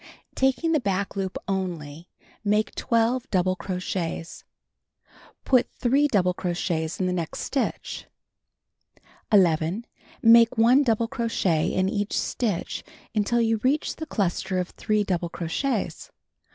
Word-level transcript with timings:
Taking 0.33 0.71
the 0.71 0.79
back 0.79 1.15
loop 1.15 1.37
only, 1.47 2.09
make 2.43 2.73
12 2.73 3.29
double 3.29 3.55
crochets. 3.55 4.43
Put 5.45 5.69
3 5.75 6.07
double 6.07 6.33
crochets 6.33 6.99
in 6.99 7.05
the 7.05 7.13
next 7.13 7.41
stitch. 7.41 8.07
11. 9.31 9.85
Make 10.23 10.57
1 10.57 10.81
double 10.81 11.07
crochet 11.07 11.71
in 11.71 11.87
each 11.87 12.17
stitch 12.17 12.83
until 13.13 13.41
you 13.41 13.57
reach 13.57 13.97
the 13.97 14.07
cluster 14.07 14.57
of 14.57 14.69
3 14.71 15.03
double 15.03 15.29
crochets. 15.29 16.09